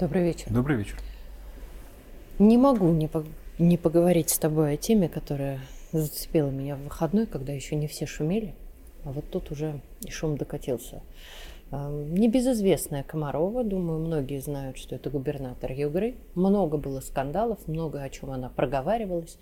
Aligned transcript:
Добрый 0.00 0.22
вечер. 0.22 0.46
Добрый 0.50 0.78
вечер. 0.78 0.96
Не 2.38 2.56
могу 2.56 2.88
не, 2.90 3.06
по- 3.06 3.26
не 3.58 3.76
поговорить 3.76 4.30
с 4.30 4.38
тобой 4.38 4.72
о 4.72 4.76
теме, 4.78 5.10
которая 5.10 5.60
зацепила 5.92 6.48
меня 6.48 6.76
в 6.76 6.84
выходной, 6.84 7.26
когда 7.26 7.52
еще 7.52 7.76
не 7.76 7.86
все 7.86 8.06
шумели, 8.06 8.54
а 9.04 9.12
вот 9.12 9.28
тут 9.30 9.50
уже 9.50 9.82
и 10.00 10.10
шум 10.10 10.38
докатился. 10.38 11.02
Небезызвестная 11.70 13.02
Комарова, 13.02 13.62
думаю, 13.62 13.98
многие 14.00 14.40
знают, 14.40 14.78
что 14.78 14.94
это 14.94 15.10
губернатор 15.10 15.70
Югры. 15.70 16.14
Много 16.34 16.78
было 16.78 17.00
скандалов, 17.00 17.68
много 17.68 18.02
о 18.02 18.08
чем 18.08 18.30
она 18.30 18.48
проговаривалась. 18.48 19.38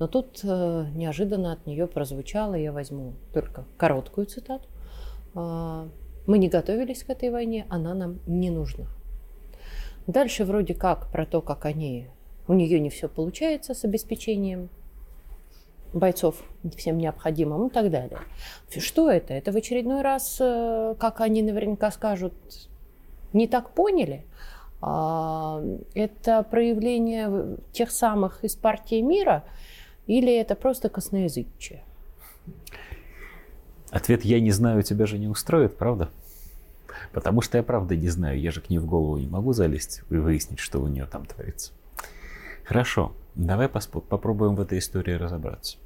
Но 0.00 0.08
тут 0.08 0.40
э, 0.42 0.86
неожиданно 0.92 1.52
от 1.52 1.66
нее 1.66 1.86
прозвучало, 1.86 2.54
я 2.54 2.72
возьму 2.72 3.14
только 3.32 3.64
короткую 3.78 4.26
цитату. 4.26 4.68
А, 5.34 5.88
Мы 6.26 6.38
не 6.38 6.48
готовились 6.48 7.04
к 7.04 7.10
этой 7.10 7.30
войне, 7.30 7.64
она 7.70 7.94
нам 7.94 8.18
не 8.26 8.50
нужна. 8.50 8.88
Дальше 10.10 10.44
вроде 10.44 10.74
как 10.74 11.06
про 11.12 11.24
то, 11.24 11.40
как 11.40 11.64
они, 11.64 12.08
у 12.48 12.54
нее 12.54 12.80
не 12.80 12.90
все 12.90 13.08
получается 13.08 13.74
с 13.74 13.84
обеспечением 13.84 14.68
бойцов 15.92 16.42
всем 16.76 16.98
необходимым 16.98 17.68
и 17.68 17.70
так 17.70 17.92
далее. 17.92 18.18
Что 18.76 19.08
это? 19.08 19.34
Это 19.34 19.52
в 19.52 19.56
очередной 19.56 20.02
раз, 20.02 20.38
э, 20.40 20.96
как 20.98 21.20
они 21.20 21.42
наверняка 21.42 21.92
скажут, 21.92 22.34
не 23.32 23.46
так 23.46 23.70
поняли? 23.70 24.24
А, 24.82 25.62
Это 25.94 26.42
проявление 26.42 27.58
тех 27.72 27.92
самых 27.92 28.42
из 28.42 28.56
партии 28.56 29.00
мира 29.02 29.44
или 30.08 30.34
это 30.34 30.56
просто 30.56 30.88
косноязычие? 30.88 31.84
Ответ 33.90 34.24
«я 34.24 34.40
не 34.40 34.50
знаю» 34.50 34.82
тебя 34.82 35.06
же 35.06 35.18
не 35.18 35.28
устроит, 35.28 35.76
правда? 35.76 36.10
Потому 37.12 37.40
что 37.40 37.58
я 37.58 37.62
правда 37.62 37.96
не 37.96 38.08
знаю, 38.08 38.40
я 38.40 38.50
же 38.50 38.60
к 38.60 38.70
ней 38.70 38.78
в 38.78 38.86
голову 38.86 39.16
не 39.18 39.26
могу 39.26 39.52
залезть 39.52 40.02
и 40.10 40.16
выяснить, 40.16 40.58
что 40.58 40.80
у 40.80 40.86
нее 40.86 41.06
там 41.06 41.24
творится. 41.26 41.72
Хорошо, 42.64 43.12
давай 43.34 43.66
поспо- 43.66 44.00
попробуем 44.00 44.54
в 44.54 44.60
этой 44.60 44.78
истории 44.78 45.14
разобраться. 45.14 45.78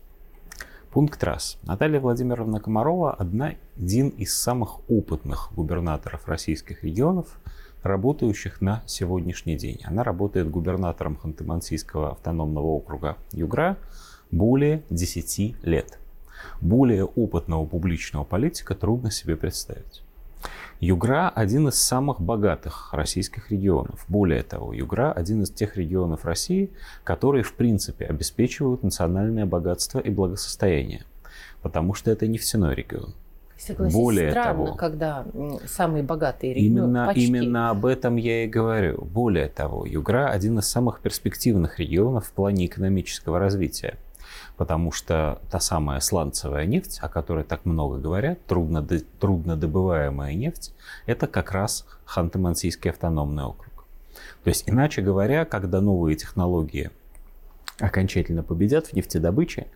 Пункт 0.91 1.25
раз. 1.25 1.59
Наталья 1.65 1.99
Владимировна 1.99 2.61
Комарова 2.61 3.15
одна, 3.15 3.55
один 3.77 4.11
из 4.11 4.37
самых 4.37 4.89
опытных 4.89 5.51
губернаторов 5.53 6.29
российских 6.29 6.85
регионов, 6.85 7.41
работающих 7.83 8.61
на 8.61 8.85
сегодняшний 8.87 9.57
день. 9.57 9.81
Она 9.85 10.05
работает 10.05 10.51
губернатором 10.51 11.19
Ханты-Мансийского 11.21 12.13
автономного 12.13 12.67
округа 12.67 13.17
Югра 13.33 13.77
более 14.31 14.83
10 14.91 15.57
лет. 15.65 15.99
Более 16.61 17.05
опытного 17.05 17.67
публичного 17.67 18.23
политика 18.25 18.75
трудно 18.75 19.11
себе 19.11 19.37
представить. 19.37 20.03
Югра– 20.85 21.31
один 21.35 21.69
из 21.69 21.77
самых 21.77 22.21
богатых 22.21 22.93
российских 22.93 23.51
регионов. 23.51 24.05
Более 24.07 24.43
того, 24.43 24.75
Югра– 24.75 25.13
один 25.17 25.43
из 25.43 25.51
тех 25.51 25.79
регионов 25.79 26.27
России, 26.27 26.71
которые, 27.05 27.43
в 27.43 27.55
принципе, 27.55 28.05
обеспечивают 28.05 28.83
национальное 28.83 29.47
богатство 29.47 29.99
и 29.99 30.11
благосостояние, 30.11 31.05
потому 31.63 31.95
что 31.95 32.11
это 32.11 32.27
нефтяной 32.27 32.75
регион. 32.75 33.15
Согласись, 33.57 33.95
Более 33.95 34.31
странно, 34.31 34.67
того, 34.67 34.75
когда 34.75 35.25
м, 35.33 35.59
самый 35.67 36.03
богатый 36.03 36.53
регион 36.53 36.89
Именно, 36.89 37.07
почти 37.07 37.27
именно 37.29 37.71
об 37.71 37.87
этом 37.87 38.17
я 38.17 38.45
и 38.45 38.47
говорю. 38.47 39.07
Более 39.07 39.49
того, 39.49 39.87
Югра– 39.87 40.29
один 40.31 40.59
из 40.59 40.67
самых 40.67 41.01
перспективных 41.01 41.79
регионов 41.79 42.27
в 42.27 42.33
плане 42.33 42.67
экономического 42.67 43.39
развития. 43.39 43.97
Потому 44.57 44.93
что 44.93 45.41
та 45.51 45.59
самая 45.59 45.99
сланцевая 46.01 46.67
нефть, 46.67 46.99
о 47.01 47.09
которой 47.09 47.43
так 47.43 47.65
много 47.65 47.99
говорят, 47.99 48.45
трудно, 48.47 48.83
до- 48.83 49.01
труднодобываемая 49.01 50.35
нефть, 50.35 50.73
это 51.07 51.27
как 51.27 51.51
раз 51.51 51.87
Ханты-Мансийский 52.07 52.91
автономный 52.91 53.45
округ. 53.45 53.85
То 54.45 54.49
есть, 54.49 54.69
иначе 54.69 55.03
говоря, 55.03 55.45
когда 55.45 55.81
новые 55.81 56.17
технологии 56.17 56.91
окончательно 57.81 58.43
победят 58.45 58.87
в 58.89 58.93
нефтедобыче, 58.93 59.67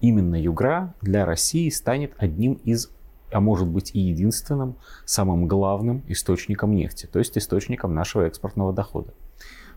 именно 0.00 0.40
Югра 0.40 0.94
для 1.02 1.26
России 1.26 1.68
станет 1.68 2.14
одним 2.16 2.54
из, 2.64 2.90
а 3.30 3.40
может 3.40 3.68
быть 3.68 3.94
и 3.94 4.00
единственным, 4.00 4.76
самым 5.04 5.46
главным 5.46 6.02
источником 6.08 6.74
нефти, 6.74 7.06
то 7.10 7.18
есть 7.18 7.36
источником 7.36 7.94
нашего 7.94 8.22
экспортного 8.22 8.72
дохода, 8.72 9.12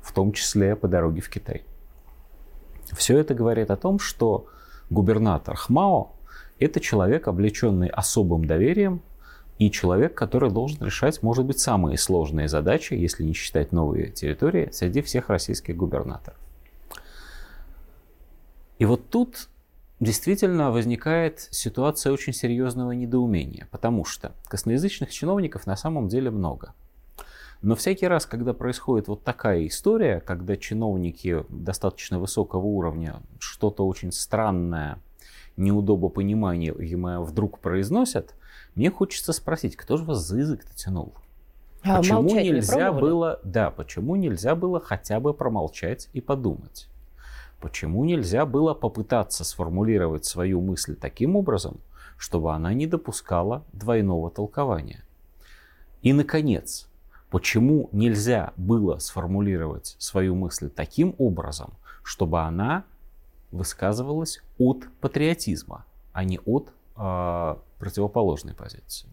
в 0.02 0.14
том 0.14 0.32
числе 0.32 0.78
по 0.78 0.88
дороге 0.88 1.22
в 1.22 1.30
Китай. 1.30 1.66
Все 2.92 3.18
это 3.18 3.34
говорит 3.34 3.72
о 3.72 3.76
том, 3.76 4.00
что 4.00 4.48
губернатор 4.90 5.56
Хмао– 5.56 6.14
это 6.60 6.80
человек, 6.80 7.28
облеченный 7.28 7.88
особым 7.88 8.46
доверием, 8.46 9.02
и 9.58 9.72
человек, 9.72 10.16
который 10.16 10.52
должен 10.52 10.84
решать, 10.86 11.24
может 11.24 11.46
быть, 11.46 11.60
самые 11.60 11.98
сложные 11.98 12.48
задачи, 12.48 12.94
если 12.94 13.24
не 13.24 13.34
считать 13.34 13.72
новые 13.72 14.12
территории, 14.12 14.70
среди 14.72 15.02
всех 15.02 15.30
российских 15.30 15.78
губернаторов. 15.78 16.38
И 18.80 18.86
вот 18.86 19.10
тут 19.10 19.48
действительно 20.02 20.72
возникает 20.72 21.48
ситуация 21.52 22.12
очень 22.12 22.34
серьезного 22.34 22.92
недоумения, 22.92 23.68
потому 23.72 24.04
что 24.04 24.34
косноязычных 24.48 25.10
чиновников 25.10 25.66
на 25.66 25.78
самом 25.78 26.10
деле 26.10 26.32
много. 26.32 26.74
Но 27.66 27.76
всякий 27.76 28.06
раз, 28.06 28.28
когда 28.28 28.54
происходит 28.54 29.08
вот 29.08 29.24
такая 29.24 29.66
история, 29.66 30.20
когда 30.20 30.56
чиновники 30.56 31.46
достаточно 31.50 32.20
высокого 32.20 32.64
уровня 32.64 33.24
что-то 33.40 33.88
очень 33.88 34.12
странное, 34.12 35.00
неудобопонимаемое 35.58 37.22
вдруг 37.22 37.58
произносят, 37.58 38.36
мне 38.76 38.92
хочется 38.92 39.34
спросить, 39.34 39.76
кто 39.76 39.98
же 39.98 40.04
вас 40.04 40.20
за 40.20 40.38
язык-то 40.38 40.76
тянул? 40.76 41.16
А 41.82 41.98
почему 41.98 42.22
не 42.22 42.44
нельзя 42.44 42.92
пробовали? 42.92 43.02
было, 43.02 43.40
да, 43.44 43.72
почему 43.72 44.16
нельзя 44.16 44.54
было 44.54 44.80
хотя 44.80 45.20
бы 45.20 45.34
промолчать 45.34 46.08
и 46.14 46.22
подумать? 46.22 46.88
Почему 47.60 48.06
нельзя 48.06 48.46
было 48.46 48.76
попытаться 48.76 49.44
сформулировать 49.44 50.26
свою 50.26 50.62
мысль 50.62 50.96
таким 50.96 51.36
образом, 51.36 51.80
чтобы 52.16 52.54
она 52.54 52.76
не 52.76 52.86
допускала 52.86 53.64
двойного 53.74 54.30
толкования? 54.30 55.04
И, 56.04 56.14
наконец, 56.14 56.88
почему 57.36 57.90
нельзя 57.92 58.54
было 58.56 58.98
сформулировать 59.00 59.98
свою 60.00 60.36
мысль 60.36 60.70
таким 60.70 61.16
образом, 61.18 61.74
чтобы 62.02 62.40
она 62.40 62.86
высказывалась 63.52 64.42
от 64.58 64.88
патриотизма, 65.02 65.86
а 66.14 66.24
не 66.24 66.40
от 66.40 66.72
э, 66.96 67.56
противоположной 67.78 68.54
позиции? 68.54 69.10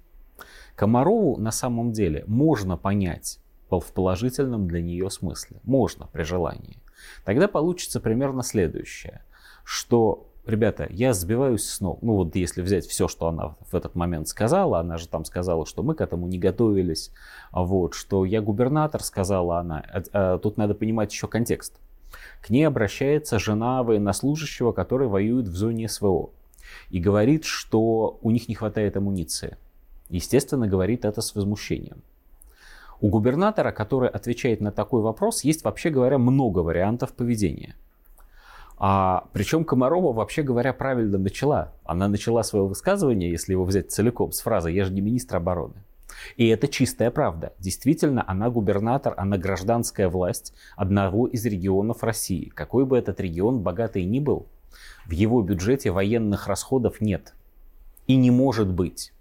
Комарову 0.76 1.36
на 1.36 1.50
самом 1.50 1.90
деле 1.90 2.22
можно 2.28 2.76
понять 2.76 3.40
в 3.68 3.92
положительном 3.92 4.68
для 4.68 4.82
нее 4.82 5.10
смысле. 5.10 5.58
Можно 5.64 6.06
при 6.06 6.22
желании. 6.22 6.78
Тогда 7.24 7.48
получится 7.48 7.98
примерно 7.98 8.44
следующее, 8.44 9.24
что, 9.64 10.31
ребята, 10.46 10.86
я 10.90 11.14
сбиваюсь 11.14 11.64
с 11.64 11.80
ног. 11.80 12.00
Ну 12.02 12.14
вот 12.14 12.34
если 12.36 12.62
взять 12.62 12.86
все, 12.86 13.08
что 13.08 13.28
она 13.28 13.54
в 13.60 13.74
этот 13.74 13.94
момент 13.94 14.28
сказала, 14.28 14.80
она 14.80 14.98
же 14.98 15.08
там 15.08 15.24
сказала, 15.24 15.66
что 15.66 15.82
мы 15.82 15.94
к 15.94 16.00
этому 16.00 16.26
не 16.26 16.38
готовились, 16.38 17.10
а 17.50 17.62
вот, 17.62 17.94
что 17.94 18.24
я 18.24 18.40
губернатор, 18.40 19.02
сказала 19.02 19.58
она. 19.58 19.84
А- 19.92 20.02
а 20.12 20.38
Тут 20.38 20.56
надо 20.56 20.74
понимать 20.74 21.12
еще 21.12 21.28
контекст. 21.28 21.74
К 22.40 22.50
ней 22.50 22.64
обращается 22.64 23.38
жена 23.38 23.82
военнослужащего, 23.82 24.72
который 24.72 25.08
воюет 25.08 25.48
в 25.48 25.56
зоне 25.56 25.88
СВО. 25.88 26.30
И 26.90 27.00
говорит, 27.00 27.44
что 27.44 28.18
у 28.22 28.30
них 28.30 28.48
не 28.48 28.54
хватает 28.54 28.96
амуниции. 28.96 29.56
Естественно, 30.08 30.66
говорит 30.66 31.04
это 31.04 31.20
с 31.20 31.34
возмущением. 31.34 32.02
У 33.00 33.08
губернатора, 33.08 33.72
который 33.72 34.08
отвечает 34.08 34.60
на 34.60 34.70
такой 34.70 35.02
вопрос, 35.02 35.42
есть, 35.42 35.64
вообще 35.64 35.90
говоря, 35.90 36.18
много 36.18 36.60
вариантов 36.60 37.12
поведения. 37.12 37.74
А, 38.84 39.28
причем 39.32 39.64
Комарова, 39.64 40.12
вообще 40.12 40.42
говоря, 40.42 40.72
правильно 40.72 41.16
начала. 41.16 41.72
Она 41.84 42.08
начала 42.08 42.42
свое 42.42 42.66
высказывание, 42.66 43.30
если 43.30 43.52
его 43.52 43.64
взять 43.64 43.92
целиком, 43.92 44.32
с 44.32 44.40
фразы 44.40 44.72
«Я 44.72 44.84
же 44.86 44.92
не 44.92 45.00
министр 45.00 45.36
обороны». 45.36 45.74
И 46.36 46.48
это 46.48 46.66
чистая 46.66 47.12
правда. 47.12 47.52
Действительно, 47.60 48.24
она 48.26 48.50
губернатор, 48.50 49.14
она 49.16 49.38
гражданская 49.38 50.08
власть 50.08 50.52
одного 50.74 51.28
из 51.28 51.46
регионов 51.46 52.02
России. 52.02 52.50
Какой 52.56 52.84
бы 52.84 52.98
этот 52.98 53.20
регион 53.20 53.60
богатый 53.60 54.02
ни 54.02 54.18
был, 54.18 54.48
в 55.06 55.12
его 55.12 55.42
бюджете 55.42 55.92
военных 55.92 56.48
расходов 56.48 57.00
нет. 57.00 57.34
И 58.08 58.16
не 58.16 58.32
может 58.32 58.66
быть. 58.68 59.12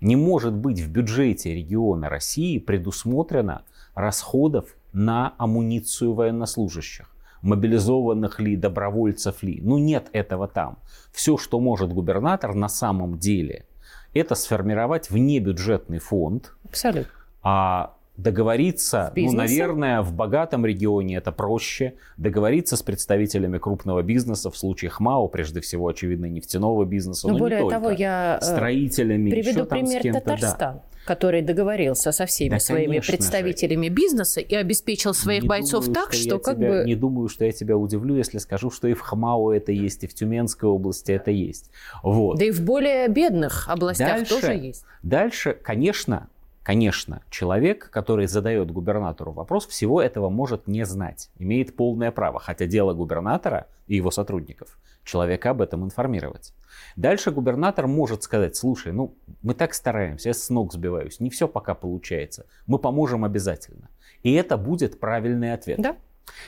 Не 0.00 0.14
может 0.14 0.54
быть 0.54 0.78
в 0.78 0.92
бюджете 0.92 1.56
региона 1.56 2.08
России 2.08 2.60
предусмотрено 2.60 3.62
расходов 3.96 4.76
на 4.92 5.34
амуницию 5.38 6.14
военнослужащих. 6.14 7.10
Мобилизованных 7.42 8.40
ли, 8.40 8.56
добровольцев 8.56 9.42
ли. 9.42 9.60
Ну 9.62 9.78
нет 9.78 10.08
этого 10.12 10.48
там. 10.48 10.78
Все, 11.12 11.36
что 11.36 11.60
может 11.60 11.92
губернатор 11.92 12.54
на 12.54 12.68
самом 12.68 13.18
деле, 13.18 13.66
это 14.14 14.34
сформировать 14.34 15.10
внебюджетный 15.10 15.98
фонд, 15.98 16.54
Абсолютно. 16.64 17.12
а 17.42 17.94
Договориться, 18.18 19.12
ну, 19.14 19.32
наверное, 19.32 20.02
в 20.02 20.12
богатом 20.12 20.66
регионе 20.66 21.16
это 21.16 21.30
проще. 21.30 21.94
Договориться 22.16 22.76
с 22.76 22.82
представителями 22.82 23.58
крупного 23.58 24.02
бизнеса 24.02 24.50
в 24.50 24.58
случаях 24.58 24.98
МАО, 24.98 25.28
прежде 25.28 25.60
всего, 25.60 25.86
очевидно, 25.86 26.26
нефтяного 26.26 26.84
бизнеса, 26.84 27.28
но, 27.28 27.34
но 27.34 27.38
более 27.38 27.62
не 27.62 27.70
того, 27.70 27.90
я 27.90 28.40
э, 28.42 28.44
строителями, 28.44 29.30
приведу 29.30 29.64
пример 29.66 30.02
Татарстан. 30.02 30.74
Да 30.74 30.82
который 31.08 31.40
договорился 31.40 32.12
со 32.12 32.26
всеми 32.26 32.50
да, 32.50 32.58
своими 32.58 32.98
представителями 33.00 33.86
же. 33.88 33.94
бизнеса 33.94 34.40
и 34.42 34.54
обеспечил 34.54 35.14
своих 35.14 35.44
не 35.44 35.48
бойцов 35.48 35.86
думаю, 35.86 35.94
так, 35.94 36.12
что, 36.12 36.22
что 36.22 36.38
как 36.38 36.56
тебя, 36.58 36.68
бы... 36.68 36.84
Не 36.84 36.96
думаю, 36.96 37.28
что 37.28 37.46
я 37.46 37.52
тебя 37.52 37.78
удивлю, 37.78 38.16
если 38.16 38.36
скажу, 38.36 38.70
что 38.70 38.88
и 38.88 38.92
в 38.92 39.00
Хмао 39.00 39.54
это 39.54 39.72
есть, 39.72 40.04
и 40.04 40.06
в 40.06 40.12
Тюменской 40.12 40.68
области 40.68 41.12
это 41.12 41.30
есть. 41.30 41.70
Вот. 42.02 42.38
Да 42.38 42.44
и 42.44 42.50
в 42.50 42.62
более 42.62 43.08
бедных 43.08 43.70
областях 43.70 44.18
дальше, 44.18 44.34
тоже 44.34 44.52
есть. 44.52 44.84
Дальше, 45.02 45.56
конечно, 45.62 46.28
Конечно, 46.68 47.22
человек, 47.30 47.88
который 47.88 48.26
задает 48.26 48.70
губернатору 48.70 49.32
вопрос, 49.32 49.66
всего 49.66 50.02
этого 50.02 50.28
может 50.28 50.66
не 50.66 50.84
знать, 50.84 51.30
имеет 51.38 51.74
полное 51.74 52.10
право, 52.10 52.38
хотя 52.38 52.66
дело 52.66 52.92
губернатора 52.92 53.68
и 53.86 53.96
его 53.96 54.10
сотрудников 54.10 54.78
человека 55.02 55.48
об 55.48 55.62
этом 55.62 55.82
информировать. 55.82 56.52
Дальше 56.94 57.30
губернатор 57.30 57.86
может 57.86 58.22
сказать, 58.22 58.54
слушай, 58.54 58.92
ну 58.92 59.14
мы 59.40 59.54
так 59.54 59.72
стараемся, 59.72 60.28
я 60.28 60.34
с 60.34 60.50
ног 60.50 60.74
сбиваюсь, 60.74 61.20
не 61.20 61.30
все 61.30 61.48
пока 61.48 61.72
получается, 61.74 62.44
мы 62.66 62.78
поможем 62.78 63.24
обязательно. 63.24 63.88
И 64.22 64.34
это 64.34 64.58
будет 64.58 65.00
правильный 65.00 65.54
ответ. 65.54 65.80
Да. 65.80 65.96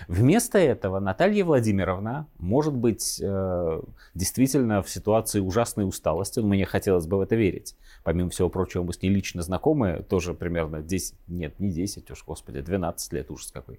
Вместо 0.08 0.58
этого 0.58 1.00
Наталья 1.00 1.44
Владимировна, 1.44 2.26
может 2.38 2.75
быть, 2.75 3.20
э, 3.22 3.82
действительно 4.14 4.82
в 4.82 4.90
ситуации 4.90 5.40
ужасной 5.40 5.87
усталости, 5.87 6.40
мне 6.40 6.64
хотелось 6.64 7.06
бы 7.06 7.19
в 7.19 7.20
это 7.20 7.37
верить. 7.37 7.76
Помимо 8.02 8.31
всего 8.31 8.48
прочего, 8.48 8.82
мы 8.82 8.92
с 8.92 9.02
ней 9.02 9.10
лично 9.10 9.42
знакомы, 9.42 10.04
тоже 10.08 10.34
примерно 10.34 10.81
10, 10.81 11.14
нет, 11.28 11.58
не 11.60 11.70
10 11.70 12.10
уж, 12.10 12.25
господи, 12.25 12.60
12 12.60 13.12
лет, 13.12 13.31
ужас 13.31 13.50
какой. 13.50 13.78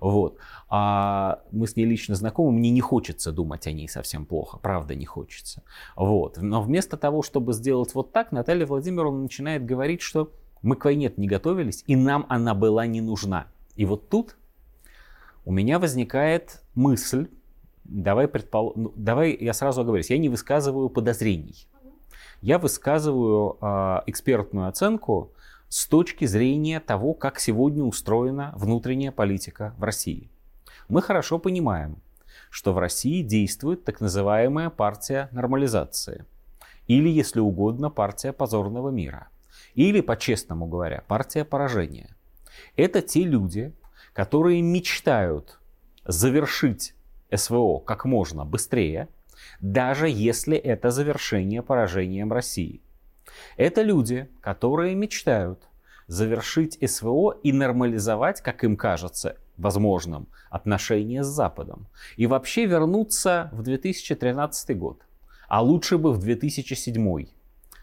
Вот. 0.00 0.38
А 0.68 1.42
мы 1.50 1.66
с 1.66 1.76
ней 1.76 1.84
лично 1.84 2.14
знакомы, 2.14 2.52
мне 2.52 2.70
не 2.70 2.80
хочется 2.80 3.32
думать 3.32 3.66
о 3.66 3.72
ней 3.72 3.88
совсем 3.88 4.26
плохо, 4.26 4.58
правда 4.58 4.94
не 4.94 5.06
хочется. 5.06 5.62
Вот. 5.96 6.38
Но 6.38 6.62
вместо 6.62 6.96
того, 6.96 7.22
чтобы 7.22 7.52
сделать 7.52 7.94
вот 7.94 8.12
так, 8.12 8.32
Наталья 8.32 8.66
Владимировна 8.66 9.22
начинает 9.22 9.64
говорить, 9.64 10.00
что 10.00 10.32
мы 10.62 10.76
к 10.76 10.84
войне 10.84 11.12
не 11.16 11.26
готовились, 11.26 11.84
и 11.86 11.96
нам 11.96 12.26
она 12.28 12.54
была 12.54 12.86
не 12.86 13.00
нужна. 13.00 13.46
И 13.76 13.84
вот 13.84 14.08
тут 14.08 14.36
у 15.44 15.52
меня 15.52 15.78
возникает 15.78 16.62
мысль, 16.74 17.28
давай, 17.84 18.28
предпол... 18.28 18.72
ну, 18.76 18.92
давай 18.96 19.36
я 19.40 19.52
сразу 19.52 19.80
оговорюсь, 19.80 20.10
я 20.10 20.18
не 20.18 20.28
высказываю 20.28 20.88
подозрений. 20.88 21.66
Я 22.40 22.58
высказываю 22.58 23.58
э, 23.60 24.00
экспертную 24.06 24.68
оценку 24.68 25.32
с 25.68 25.86
точки 25.86 26.24
зрения 26.24 26.80
того, 26.80 27.14
как 27.14 27.38
сегодня 27.38 27.84
устроена 27.84 28.52
внутренняя 28.56 29.12
политика 29.12 29.74
в 29.78 29.84
России. 29.84 30.30
Мы 30.88 31.02
хорошо 31.02 31.38
понимаем, 31.38 32.02
что 32.50 32.72
в 32.72 32.78
России 32.78 33.22
действует 33.22 33.84
так 33.84 34.00
называемая 34.00 34.70
партия 34.70 35.28
нормализации. 35.32 36.24
Или, 36.86 37.08
если 37.08 37.40
угодно, 37.40 37.90
партия 37.90 38.32
позорного 38.32 38.90
мира. 38.90 39.28
Или, 39.74 40.00
по-честному 40.00 40.66
говоря, 40.66 41.04
партия 41.06 41.44
поражения. 41.44 42.16
Это 42.74 43.02
те 43.02 43.22
люди, 43.22 43.72
которые 44.12 44.62
мечтают 44.62 45.58
завершить 46.04 46.94
СВО 47.34 47.78
как 47.78 48.04
можно 48.04 48.44
быстрее, 48.44 49.08
даже 49.60 50.08
если 50.08 50.56
это 50.56 50.90
завершение 50.90 51.62
поражением 51.62 52.32
России. 52.32 52.82
Это 53.56 53.82
люди, 53.82 54.28
которые 54.40 54.94
мечтают 54.94 55.62
завершить 56.06 56.78
СВО 56.84 57.38
и 57.42 57.52
нормализовать, 57.52 58.40
как 58.40 58.64
им 58.64 58.76
кажется, 58.76 59.36
возможным, 59.56 60.26
отношения 60.50 61.22
с 61.22 61.28
Западом. 61.28 61.86
И 62.16 62.26
вообще 62.26 62.66
вернуться 62.66 63.50
в 63.52 63.62
2013 63.62 64.76
год, 64.76 65.02
а 65.48 65.62
лучше 65.62 65.98
бы 65.98 66.12
в 66.12 66.18
2007, 66.18 67.26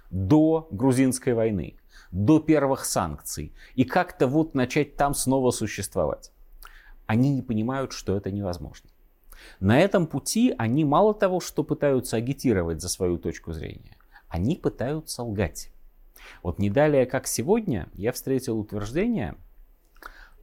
до 0.09 0.67
грузинской 0.71 1.33
войны 1.33 1.77
до 2.11 2.39
первых 2.39 2.85
санкций 2.85 3.53
и 3.75 3.83
как-то 3.83 4.27
вот 4.27 4.55
начать 4.55 4.95
там 4.95 5.13
снова 5.13 5.51
существовать. 5.51 6.31
Они 7.05 7.29
не 7.29 7.41
понимают, 7.41 7.93
что 7.93 8.15
это 8.15 8.31
невозможно. 8.31 8.89
На 9.59 9.79
этом 9.79 10.07
пути 10.07 10.53
они 10.57 10.83
мало 10.83 11.13
того, 11.13 11.39
что 11.39 11.63
пытаются 11.63 12.17
агитировать 12.17 12.81
за 12.81 12.89
свою 12.89 13.17
точку 13.17 13.53
зрения, 13.53 13.95
они 14.27 14.55
пытаются 14.55 15.23
лгать. 15.23 15.71
Вот 16.43 16.59
не 16.59 16.69
далее, 16.69 17.05
как 17.05 17.27
сегодня, 17.27 17.87
я 17.93 18.11
встретил 18.11 18.59
утверждение 18.59 19.35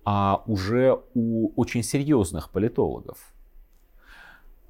а, 0.04 0.42
уже 0.46 1.02
у 1.14 1.52
очень 1.60 1.82
серьезных 1.82 2.50
политологов, 2.50 3.33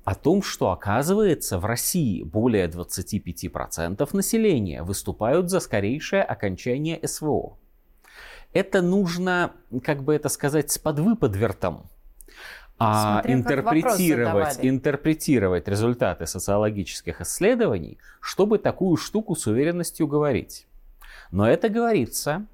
о 0.05 0.15
том, 0.15 0.43
что 0.43 0.71
оказывается 0.71 1.59
в 1.59 1.65
России 1.65 2.23
более 2.23 2.69
25% 2.69 4.09
населения 4.13 4.83
выступают 4.83 5.51
за 5.51 5.61
скорейшее 5.61 6.23
окончание 6.23 7.01
СВО. 7.07 7.57
Это 8.53 8.83
нужно, 8.83 9.53
как 9.83 10.05
бы 10.05 10.15
это 10.15 10.29
сказать, 10.29 10.71
с 10.71 10.79
подвыподвертом. 10.79 11.91
А 12.79 13.23
интерпретировать, 13.25 14.59
интерпретировать 14.61 15.69
результаты 15.69 16.27
социологических 16.27 17.21
исследований, 17.21 17.99
чтобы 18.21 18.59
такую 18.59 18.97
штуку 18.97 19.37
с 19.37 19.47
уверенностью 19.47 20.07
говорить. 20.07 20.67
Но 21.31 21.49
это 21.49 21.69
говорится, 21.69 22.47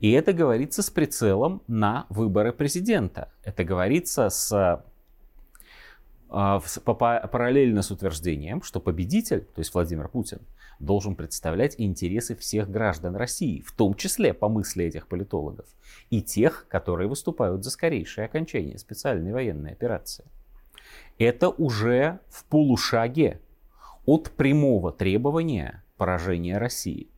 и 0.00 0.10
это 0.10 0.32
говорится 0.32 0.82
с 0.82 0.90
прицелом 0.90 1.62
на 1.68 2.06
выборы 2.08 2.52
президента. 2.52 3.32
Это 3.44 3.64
говорится 3.64 4.28
с 4.28 4.84
параллельно 6.84 7.82
с 7.82 7.90
утверждением, 7.90 8.62
что 8.62 8.80
победитель, 8.80 9.40
то 9.40 9.60
есть 9.60 9.74
Владимир 9.74 10.08
Путин, 10.08 10.40
должен 10.78 11.14
представлять 11.14 11.74
интересы 11.78 12.34
всех 12.34 12.70
граждан 12.70 13.16
России, 13.16 13.60
в 13.60 13.72
том 13.72 13.94
числе 13.94 14.32
по 14.32 14.48
мысли 14.48 14.84
этих 14.84 15.06
политологов, 15.06 15.66
и 16.08 16.22
тех, 16.22 16.66
которые 16.68 17.08
выступают 17.08 17.64
за 17.64 17.70
скорейшее 17.70 18.24
окончание 18.24 18.78
специальной 18.78 19.32
военной 19.32 19.72
операции. 19.72 20.24
Это 21.18 21.50
уже 21.50 22.20
в 22.28 22.44
полушаге 22.44 23.40
от 24.06 24.30
прямого 24.30 24.92
требования 24.92 25.84
поражения 25.98 26.56
России. 26.56 27.08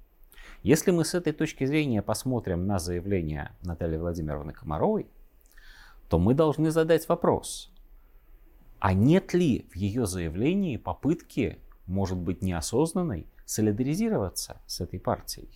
Если 0.65 0.91
мы 0.91 1.05
с 1.05 1.15
этой 1.15 1.33
точки 1.33 1.65
зрения 1.65 2.03
посмотрим 2.03 2.67
на 2.67 2.79
заявление 2.79 3.53
Натальи 3.63 3.97
Владимировны 3.97 4.53
Комаровой, 4.53 5.07
то 6.09 6.19
мы 6.19 6.35
должны 6.35 6.71
задать 6.71 7.09
вопрос– 7.09 7.69
а 8.83 8.95
нет 8.95 9.33
ли 9.33 9.65
в 9.71 9.77
ее 9.77 10.07
заявлении 10.07 10.77
попытки, 10.77 11.59
может 11.87 12.19
быть, 12.19 12.43
неосознанной, 12.43 13.29
солидаризироваться 13.45 14.61
с 14.67 14.81
этой 14.81 14.99
партией? 14.99 15.49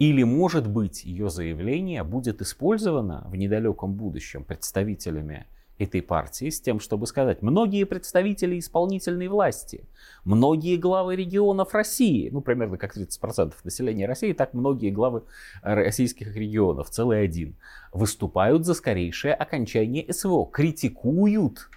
Или, 0.00 0.24
может 0.24 0.68
быть, 0.68 1.04
ее 1.04 1.30
заявление 1.30 2.02
будет 2.02 2.42
использовано 2.42 3.24
в 3.28 3.36
недалеком 3.36 3.94
будущем 3.94 4.42
представителями 4.42 5.46
этой 5.78 6.02
партии 6.02 6.50
с 6.50 6.60
тем, 6.60 6.80
чтобы 6.80 7.06
сказать, 7.06 7.40
многие 7.40 7.84
представители 7.84 8.58
исполнительной 8.58 9.28
власти, 9.28 9.84
многие 10.24 10.76
главы 10.76 11.14
регионов 11.14 11.72
России, 11.72 12.30
ну, 12.30 12.40
примерно 12.40 12.78
как 12.78 12.96
30% 12.96 13.54
населения 13.62 14.06
России, 14.06 14.32
так 14.32 14.54
многие 14.54 14.90
главы 14.90 15.22
российских 15.62 16.34
регионов, 16.34 16.90
целый 16.90 17.22
один, 17.22 17.54
выступают 17.92 18.66
за 18.66 18.74
скорейшее 18.74 19.34
окончание 19.34 20.12
СВО, 20.12 20.46
критикуют 20.46 21.68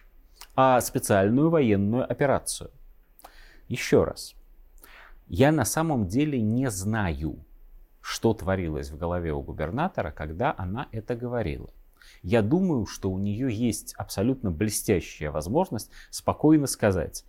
а 0.55 0.79
специальную 0.81 1.49
военную 1.49 2.09
операцию. 2.09 2.71
Еще 3.67 4.03
раз, 4.03 4.35
я 5.27 5.51
на 5.51 5.65
самом 5.65 6.07
деле 6.07 6.41
не 6.41 6.69
знаю, 6.69 7.37
что 8.01 8.33
творилось 8.33 8.89
в 8.89 8.97
голове 8.97 9.31
у 9.31 9.41
губернатора, 9.41 10.11
когда 10.11 10.53
она 10.57 10.87
это 10.91 11.15
говорила. 11.15 11.69
Я 12.23 12.41
думаю, 12.41 12.85
что 12.85 13.09
у 13.09 13.17
нее 13.17 13.51
есть 13.51 13.93
абсолютно 13.95 14.51
блестящая 14.51 15.31
возможность 15.31 15.91
спокойно 16.09 16.67
сказать, 16.67 17.25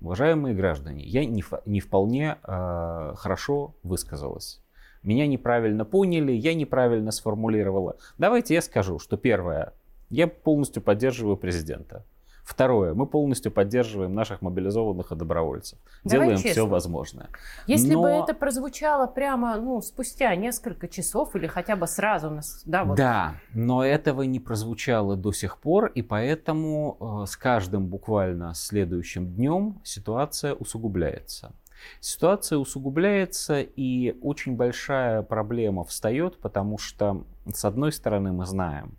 уважаемые 0.00 0.54
граждане, 0.54 1.04
я 1.04 1.24
не, 1.24 1.44
не 1.66 1.80
вполне 1.80 2.38
э, 2.42 3.14
хорошо 3.16 3.74
высказалась. 3.82 4.60
Меня 5.02 5.26
неправильно 5.26 5.84
поняли, 5.84 6.32
я 6.32 6.54
неправильно 6.54 7.10
сформулировала. 7.10 7.96
Давайте 8.18 8.54
я 8.54 8.62
скажу, 8.62 8.98
что 8.98 9.16
первое, 9.16 9.74
я 10.08 10.26
полностью 10.26 10.82
поддерживаю 10.82 11.36
президента. 11.36 12.04
Второе, 12.44 12.92
мы 12.92 13.06
полностью 13.06 13.50
поддерживаем 13.50 14.14
наших 14.14 14.42
мобилизованных 14.42 15.10
и 15.12 15.16
добровольцев. 15.16 15.78
Давай 16.04 16.26
Делаем 16.26 16.36
честно. 16.36 16.50
все 16.50 16.66
возможное. 16.66 17.28
Если 17.66 17.94
Но... 17.94 18.02
бы 18.02 18.08
это 18.10 18.34
прозвучало 18.34 19.06
прямо 19.06 19.56
ну, 19.56 19.80
спустя 19.80 20.34
несколько 20.36 20.86
часов 20.86 21.34
или 21.34 21.46
хотя 21.46 21.74
бы 21.74 21.86
сразу. 21.86 22.28
Нас, 22.28 22.62
да, 22.66 22.84
вот. 22.84 22.98
да, 22.98 23.36
но 23.54 23.82
этого 23.82 24.22
не 24.22 24.40
прозвучало 24.40 25.16
до 25.16 25.32
сих 25.32 25.56
пор, 25.56 25.86
и 25.86 26.02
поэтому 26.02 27.22
э, 27.24 27.26
с 27.26 27.34
каждым 27.36 27.86
буквально 27.86 28.52
следующим 28.54 29.26
днем 29.32 29.80
ситуация 29.82 30.52
усугубляется. 30.52 31.52
Ситуация 32.00 32.58
усугубляется, 32.58 33.60
и 33.60 34.16
очень 34.20 34.56
большая 34.56 35.22
проблема 35.22 35.84
встает, 35.84 36.38
потому 36.38 36.78
что 36.78 37.24
С 37.46 37.64
одной 37.64 37.92
стороны, 37.92 38.32
мы 38.32 38.46
знаем, 38.46 38.96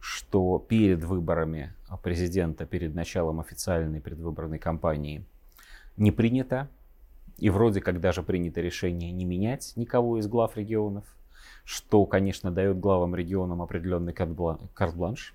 что 0.00 0.58
перед 0.58 1.04
выборами 1.04 1.74
президента, 2.02 2.66
перед 2.66 2.94
началом 2.94 3.40
официальной 3.40 4.00
предвыборной 4.00 4.58
кампании 4.58 5.24
не 5.96 6.10
принято, 6.10 6.68
и 7.38 7.50
вроде 7.50 7.80
как 7.80 8.00
даже 8.00 8.22
принято 8.22 8.60
решение 8.60 9.10
не 9.10 9.24
менять 9.24 9.72
никого 9.76 10.18
из 10.18 10.26
глав 10.28 10.56
регионов, 10.56 11.04
что, 11.64 12.06
конечно, 12.06 12.50
дает 12.50 12.78
главам 12.78 13.14
регионам 13.14 13.62
определенный 13.62 14.12
карт-бланш. 14.12 15.34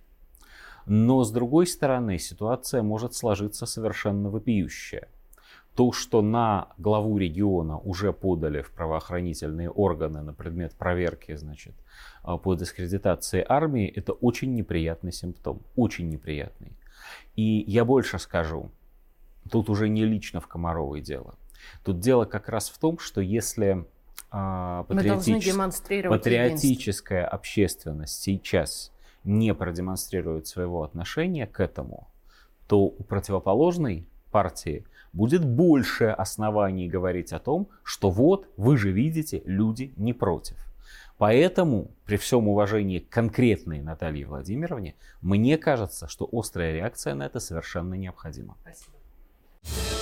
Но, 0.85 1.23
с 1.23 1.31
другой 1.31 1.67
стороны, 1.67 2.17
ситуация 2.17 2.81
может 2.81 3.13
сложиться 3.13 3.65
совершенно 3.65 4.29
вопиющая. 4.29 5.09
То, 5.77 5.91
что 5.91 6.23
на 6.23 6.69
главу 6.79 7.19
региона 7.19 7.77
уже 7.77 8.11
подали 8.11 8.63
в 8.63 8.71
правоохранительные 8.71 9.69
органы 9.69 10.23
на 10.23 10.33
предмет 10.33 10.73
проверки, 10.73 11.35
значит, 11.35 11.75
а, 12.23 12.37
по 12.37 12.55
дискредитации 12.55 13.45
армии, 13.47 13.87
это 13.87 14.13
очень 14.13 14.55
неприятный 14.55 15.11
симптом. 15.11 15.61
Очень 15.75 16.09
неприятный. 16.09 16.71
И 17.35 17.63
я 17.67 17.85
больше 17.85 18.17
скажу, 18.17 18.71
тут 19.51 19.69
уже 19.69 19.87
не 19.87 20.03
лично 20.03 20.41
в 20.41 20.47
Комаровой 20.47 21.01
дело. 21.01 21.35
Тут 21.83 21.99
дело 21.99 22.25
как 22.25 22.49
раз 22.49 22.69
в 22.69 22.79
том, 22.79 22.97
что 22.97 23.21
если 23.21 23.85
а, 24.31 24.83
патриотичес... 24.85 25.55
патриотическая 26.09 27.27
общественность 27.27 28.19
сейчас 28.19 28.91
не 29.23 29.53
продемонстрирует 29.53 30.47
своего 30.47 30.81
отношения 30.81 31.45
к 31.45 31.59
этому, 31.59 32.07
то 32.67 32.79
у 32.79 33.03
противоположной 33.03 34.07
партии 34.37 34.85
будет 35.13 35.43
больше 35.43 36.05
оснований 36.05 36.87
говорить 36.87 37.33
о 37.33 37.39
том, 37.39 37.69
что 37.83 38.11
вот, 38.11 38.47
вы 38.55 38.77
же 38.77 38.91
видите, 38.91 39.41
люди 39.45 39.91
не 39.97 40.13
против. 40.13 40.57
Поэтому, 41.17 41.89
при 42.05 42.17
всем 42.17 42.47
уважении 42.47 42.99
к 42.99 43.09
конкретной 43.09 43.81
Наталье 43.81 44.27
Владимировне, 44.27 44.93
мне 45.21 45.57
кажется, 45.57 46.07
что 46.07 46.29
острая 46.31 46.75
реакция 46.75 47.15
на 47.15 47.23
это 47.25 47.39
совершенно 47.39 47.95
необходима. 47.95 48.55
Спасибо. 48.61 49.96